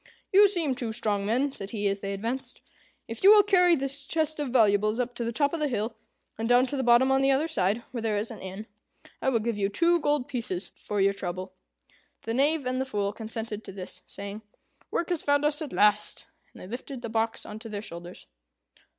[0.33, 2.61] "You seem two strong men," said he, as they advanced;
[3.07, 5.95] "if you will carry this chest of valuables up to the top of the hill,
[6.39, 8.65] and down to the bottom on the other side, where there is an inn,
[9.21, 11.53] I will give you two gold pieces for your trouble."
[12.23, 14.41] The Knave and the Fool consented to this, saying,
[14.89, 18.25] "Work has found us at last;" and they lifted the box on to their shoulders.